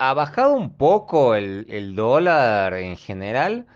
ha 0.00 0.14
bajado 0.14 0.54
un 0.54 0.70
poco 0.76 1.34
el, 1.34 1.94
dólar 1.94 2.74
en 2.74 2.96
general, 2.96 3.66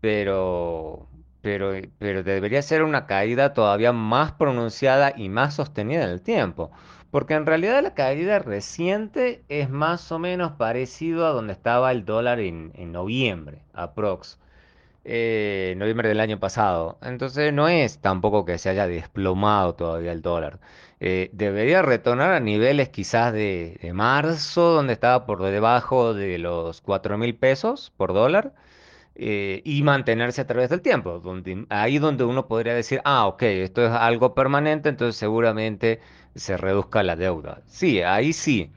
pero, 0.00 1.08
pero, 1.40 1.72
pero 1.98 2.22
debería 2.22 2.62
ser 2.62 2.82
una 2.82 3.06
caída 3.06 3.54
todavía 3.54 3.92
más 3.92 4.32
pronunciada 4.32 5.14
y 5.16 5.30
más 5.30 5.54
sostenida 5.54 6.04
en 6.04 6.10
el 6.10 6.22
tiempo. 6.22 6.70
Porque 7.10 7.34
en 7.34 7.46
realidad 7.46 7.82
la 7.82 7.94
caída 7.94 8.38
reciente 8.40 9.42
es 9.48 9.70
más 9.70 10.12
o 10.12 10.18
menos 10.18 10.52
parecido 10.52 11.26
a 11.26 11.30
donde 11.30 11.54
estaba 11.54 11.90
el 11.92 12.04
dólar 12.04 12.40
en, 12.40 12.72
en 12.74 12.92
noviembre, 12.92 13.62
aprox 13.72 14.38
eh, 15.04 15.74
noviembre 15.76 16.08
del 16.08 16.20
año 16.20 16.38
pasado. 16.40 16.98
Entonces 17.02 17.52
no 17.52 17.68
es 17.68 17.98
tampoco 18.00 18.44
que 18.44 18.58
se 18.58 18.68
haya 18.70 18.86
desplomado 18.86 19.74
todavía 19.74 20.12
el 20.12 20.22
dólar. 20.22 20.60
Eh, 21.00 21.30
debería 21.32 21.80
retornar 21.82 22.32
a 22.34 22.40
niveles 22.40 22.90
quizás 22.90 23.32
de, 23.32 23.90
marzo, 23.94 24.72
donde 24.72 24.92
estaba 24.92 25.24
por 25.26 25.42
debajo 25.42 26.12
de 26.14 26.38
los 26.38 26.80
cuatro 26.82 27.16
mil 27.18 27.34
pesos 27.36 27.92
por 27.96 28.12
dólar, 28.12 28.52
eh, 29.14 29.62
y 29.64 29.82
mantenerse 29.82 30.40
a 30.42 30.46
través 30.46 30.70
del 30.70 30.82
tiempo. 30.82 31.20
Donde, 31.20 31.66
ahí 31.70 31.98
donde 31.98 32.24
uno 32.24 32.46
podría 32.48 32.74
decir, 32.74 33.00
ah, 33.04 33.26
ok, 33.26 33.42
esto 33.42 33.84
es 33.84 33.90
algo 33.92 34.34
permanente, 34.34 34.88
entonces 34.90 35.16
seguramente 35.16 36.00
se 36.34 36.56
reduzca 36.56 37.02
la 37.02 37.16
deuda. 37.16 37.62
Sí, 37.66 38.02
ahí 38.02 38.32
sí. 38.32 38.72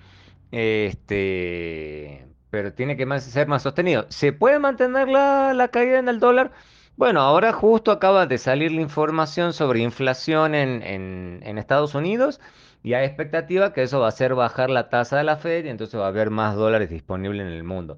Este, 0.52 2.26
pero 2.54 2.72
tiene 2.72 2.96
que 2.96 3.20
ser 3.20 3.48
más 3.48 3.64
sostenido. 3.64 4.06
¿Se 4.10 4.32
puede 4.32 4.60
mantener 4.60 5.08
la, 5.08 5.56
la 5.56 5.70
caída 5.70 5.98
en 5.98 6.08
el 6.08 6.20
dólar? 6.20 6.52
Bueno, 6.98 7.22
ahora 7.22 7.52
justo 7.52 7.90
acaba 7.92 8.28
de 8.28 8.38
salir 8.38 8.72
la 8.72 8.82
información 8.82 9.54
sobre 9.54 9.80
inflación 9.80 10.54
en, 10.54 10.84
en, 10.84 11.58
Estados 11.58 11.96
Unidos 11.96 12.40
y 12.84 12.94
hay 12.94 13.08
expectativa 13.08 13.74
que 13.74 13.82
eso 13.82 14.00
va 14.00 14.06
a 14.06 14.10
hacer 14.10 14.36
bajar 14.36 14.70
la 14.70 14.90
tasa 14.90 15.18
de 15.18 15.24
la 15.24 15.38
Fed 15.38 15.66
y 15.66 15.70
entonces 15.70 16.00
va 16.00 16.06
a 16.06 16.10
haber 16.10 16.30
más 16.30 16.56
dólares 16.56 16.92
disponibles 16.92 17.42
en 17.42 17.54
el 17.54 17.64
mundo. 17.64 17.98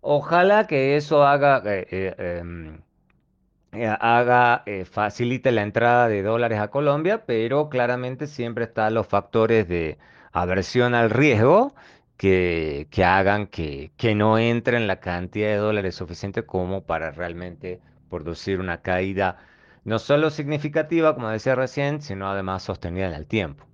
Ojalá 0.00 0.66
que 0.66 0.96
eso 0.96 1.24
haga, 1.24 1.62
eh, 1.64 1.86
eh, 1.88 2.14
em, 2.40 2.80
eh, 3.74 3.86
haga, 4.00 4.64
facilite 4.90 5.52
la 5.52 5.62
entrada 5.62 6.08
de 6.08 6.24
dólares 6.24 6.58
a 6.58 6.68
Colombia, 6.68 7.24
pero 7.26 7.68
claramente 7.68 8.26
siempre 8.26 8.64
están 8.64 8.94
los 8.94 9.06
factores 9.06 9.68
de 9.68 9.98
aversión 10.32 10.96
al 10.96 11.10
riesgo 11.10 11.74
que, 12.16 12.88
que 12.90 13.04
hagan 13.04 13.46
que, 13.46 13.92
que 13.96 14.14
no 14.14 14.38
entren 14.38 14.86
la 14.86 15.00
cantidad 15.00 15.48
de 15.48 15.56
dólares 15.56 15.94
suficiente 15.96 16.44
como 16.46 16.84
para 16.86 17.10
realmente 17.10 17.80
producir 18.10 18.60
una 18.60 18.82
caída 18.82 19.38
no 19.84 19.98
solo 19.98 20.30
significativa, 20.30 21.14
como 21.14 21.28
decía 21.30 21.54
recién, 21.54 22.00
sino 22.02 22.28
además 22.30 22.62
sostenida 22.62 23.06
en 23.08 23.14
el 23.14 23.26
tiempo. 23.26 23.66